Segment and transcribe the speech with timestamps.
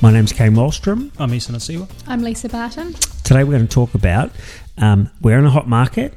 [0.00, 1.10] My name's Kane Wallstrom.
[1.18, 1.90] I'm Isa Nasiwa.
[2.06, 2.94] I'm Lisa Barton.
[3.24, 4.30] Today we're going to talk about
[4.76, 6.14] um, we're in a hot market,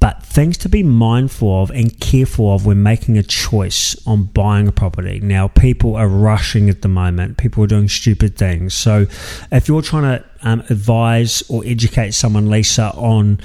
[0.00, 4.68] but things to be mindful of and careful of when making a choice on buying
[4.68, 5.18] a property.
[5.20, 7.38] Now, people are rushing at the moment.
[7.38, 8.74] People are doing stupid things.
[8.74, 9.06] So,
[9.50, 13.40] if you're trying to um, advise or educate someone, Lisa, on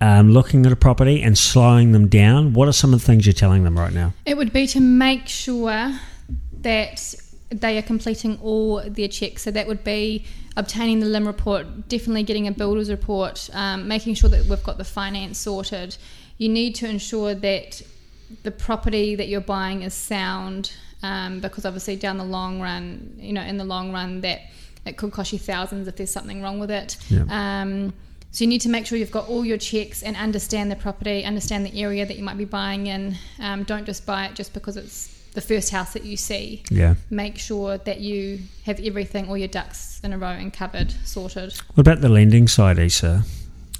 [0.00, 3.26] um, looking at a property and slowing them down, what are some of the things
[3.26, 4.12] you're telling them right now?
[4.26, 5.98] It would be to make sure
[6.60, 7.14] that
[7.60, 9.42] they are completing all their checks.
[9.42, 10.24] So that would be
[10.56, 14.78] obtaining the LIM report, definitely getting a builder's report, um, making sure that we've got
[14.78, 15.96] the finance sorted.
[16.38, 17.82] You need to ensure that
[18.42, 23.32] the property that you're buying is sound um, because obviously down the long run, you
[23.32, 24.40] know, in the long run, that
[24.84, 26.96] it could cost you thousands if there's something wrong with it.
[27.08, 27.24] Yeah.
[27.28, 27.92] Um,
[28.30, 31.24] so you need to make sure you've got all your checks and understand the property,
[31.24, 33.16] understand the area that you might be buying in.
[33.38, 36.62] Um, don't just buy it just because it's the first house that you see.
[36.70, 36.94] Yeah.
[37.10, 41.54] Make sure that you have everything, all your ducks in a row and covered, sorted.
[41.74, 43.24] What about the lending side, Issa?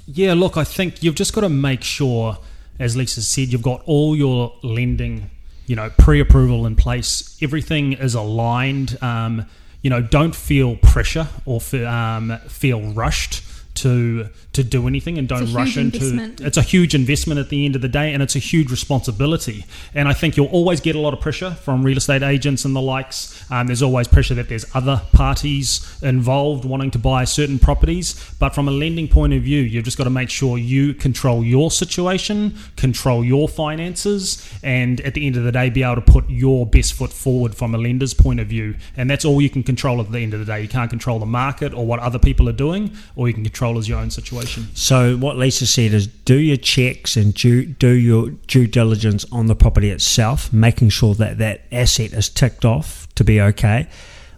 [0.05, 2.37] Yeah, look, I think you've just got to make sure,
[2.77, 5.31] as Lisa said, you've got all your lending,
[5.65, 7.37] you know, pre-approval in place.
[7.41, 9.01] Everything is aligned.
[9.01, 9.45] Um,
[9.81, 13.41] you know, don't feel pressure or fe- um, feel rushed
[13.75, 16.41] to to do anything and don't rush into investment.
[16.41, 19.65] it's a huge investment at the end of the day and it's a huge responsibility.
[19.93, 22.75] And i think you'll always get a lot of pressure from real estate agents and
[22.75, 23.43] the likes.
[23.51, 28.15] Um, there's always pressure that there's other parties involved wanting to buy certain properties.
[28.39, 31.43] But from a lending point of view you've just got to make sure you control
[31.43, 34.25] your situation control your finances
[34.63, 37.55] and at the end of the day be able to put your best foot forward
[37.55, 38.75] from a lender's point of view.
[38.95, 40.61] And that's all you can control at the end of the day.
[40.61, 43.64] You can't control the market or what other people are doing or you can control
[43.73, 47.89] is your own situation So what Lisa said is do your checks and do, do
[47.89, 53.07] your due diligence on the property itself, making sure that that asset is ticked off
[53.15, 53.87] to be okay.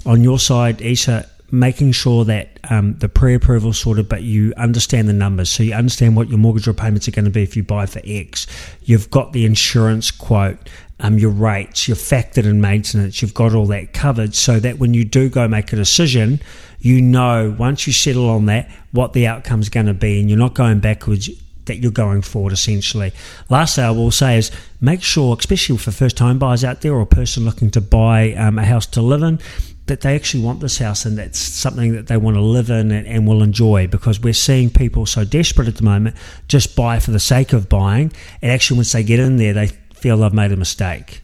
[0.06, 5.14] On your side, Isa, making sure that um, the pre-approval sorted, but you understand the
[5.14, 7.86] numbers, so you understand what your mortgage repayments are going to be if you buy
[7.86, 8.48] for X.
[8.84, 10.58] You've got the insurance quote.
[11.00, 14.96] Um, your rates, you're factored in maintenance, you've got all that covered so that when
[14.96, 16.42] you do go make a decision,
[16.80, 20.40] you know once you settle on that what the outcome's going to be and you're
[20.40, 21.30] not going backwards
[21.66, 23.12] that you're going forward essentially
[23.50, 27.02] lastly i will say is make sure especially for first home buyers out there or
[27.02, 29.40] a person looking to buy um, a house to live in
[29.88, 32.92] that they actually want this house and that's something that they want to live in
[32.92, 36.16] and, and will enjoy because we're seeing people so desperate at the moment
[36.48, 38.12] just buy for the sake of buying
[38.42, 41.22] and actually once they get in there they feel they've made a mistake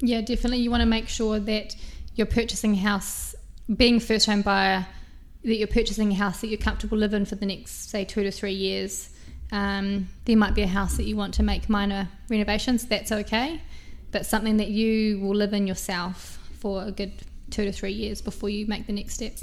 [0.00, 0.58] Yeah, definitely.
[0.58, 1.74] You want to make sure that
[2.14, 3.34] you're purchasing a house,
[3.74, 4.86] being first home buyer,
[5.44, 8.30] that you're purchasing a house that you're comfortable living for the next, say, two to
[8.30, 9.10] three years.
[9.50, 12.86] Um, there might be a house that you want to make minor renovations.
[12.86, 13.60] That's okay,
[14.10, 17.12] but something that you will live in yourself for a good
[17.50, 19.34] two to three years before you make the next step.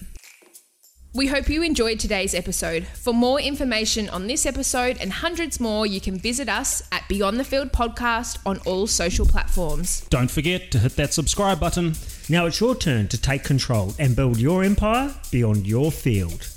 [1.13, 2.85] We hope you enjoyed today's episode.
[2.87, 7.39] For more information on this episode and hundreds more, you can visit us at Beyond
[7.39, 10.01] the Field Podcast on all social platforms.
[10.09, 11.93] don't forget to hit that subscribe button
[12.27, 16.54] now it's your turn to take control and build your empire beyond your field